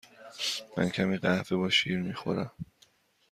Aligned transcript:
من 0.77 0.89
کمی 0.89 1.17
قهوه 1.17 1.57
با 1.57 1.69
شیر 1.69 1.97
می 2.01 2.13
خورم. 2.13 2.51